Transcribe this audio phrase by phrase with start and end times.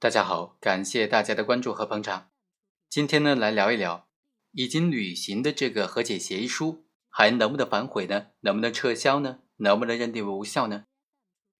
[0.00, 2.30] 大家好，感谢大家的关注和捧场。
[2.88, 4.06] 今天呢，来聊一聊
[4.52, 8.28] 已经履行的这个和解协议书还能不能反悔呢？
[8.42, 9.40] 能不能撤销呢？
[9.56, 10.84] 能不能认定为无效呢？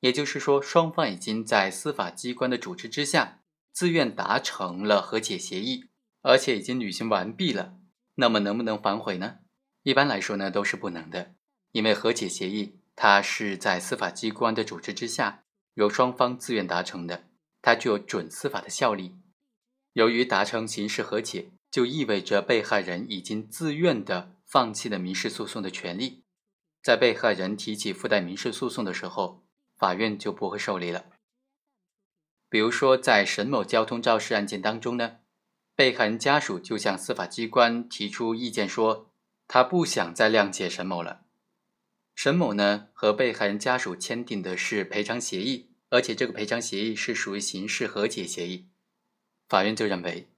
[0.00, 3.40] 也就是说，双方已经在司法机关的主持之下
[3.72, 5.86] 自愿达成了和解协议，
[6.20, 7.78] 而且已经履行完毕了。
[8.16, 9.36] 那么能不能反悔呢？
[9.82, 11.36] 一般来说呢，都是不能的，
[11.72, 17.24] 因为和解协议它是在司法机关的主持之下，由双方自愿达成的，
[17.66, 19.16] 它具有准司法的效力。
[19.94, 26.22] 由于达成刑事和解，就意味着被害人已经自愿的放弃了民事诉讼的权利，
[26.80, 29.42] 在被害人提起附带民事诉讼的时候，
[29.76, 31.06] 法院就不会受理了。
[32.48, 35.16] 比如说，在沈某交通肇事案件当中呢。
[35.74, 39.10] 被害人家属就向司法机关提出意见，说
[39.48, 41.22] 他不想再谅解沈某了。
[42.14, 48.66] 沈某呢和被害人家属签订的是赔偿协议，而且这个赔偿协议是属于刑事和解协议。
[49.48, 50.28] 法院就认为，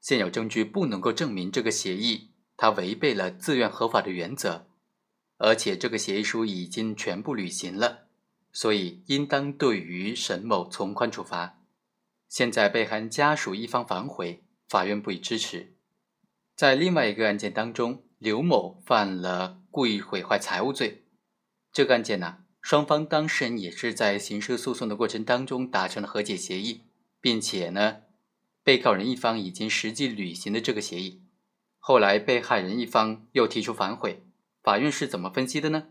[0.00, 4.66] 现有证据不能够证明这个协议它违背了自愿合法的原则，
[5.36, 8.06] 而且这个协议书已经全部履行了，
[8.52, 11.60] 所以应当对于沈某从宽处罚。
[12.28, 15.74] 现在被害人家属一方反悔，法院不予支持。
[16.54, 21.04] 在另外一个案件当中，刘某犯了故意毁坏财物罪。
[21.72, 26.82] 这个案件呢，双方当事人也是在刑事诉讼的过程当中达成了和解协议，
[27.20, 28.02] 并且呢，
[28.62, 31.22] 被告人一方已经实际履行了这个协议。
[31.78, 34.22] 后来被害人一方又提出反悔，
[34.62, 35.88] 法院是怎么分析的呢？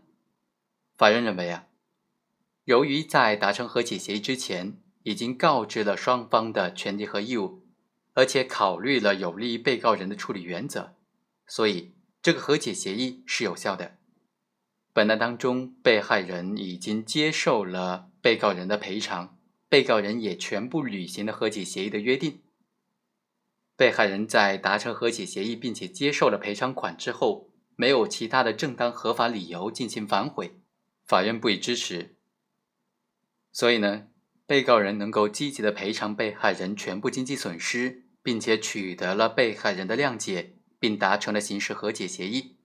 [0.96, 1.66] 法院认为啊，
[2.64, 4.80] 由于在达成和解协议之前。
[5.04, 7.62] 已经告知了双方的权利和义务，
[8.12, 10.96] 而且考虑了有利于被告人的处理原则，
[11.46, 13.97] 所以这个和解协议是有效的。
[14.98, 22.40] 本案当中，被害人已经接受了被告人的赔偿，被告人也全部履行了和解协议的约定。
[23.76, 30.58] 被害人在达成和解协议并且接受了赔偿款之后，没有其他的正当合法理由进行反悔，
[31.06, 32.16] 法院不予支持。
[33.52, 34.08] 所以呢？
[34.46, 42.56] 被告人能够积极的赔偿被害人全部经济损失，并且取得了被害人的谅解，并达成了刑事和解协议，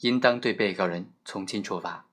[0.00, 2.06] 应当对被告人从轻处罚。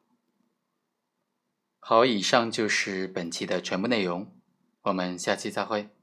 [1.79, 4.31] 好，以上就是本期的全部内容，
[4.81, 5.94] 我们下期再会。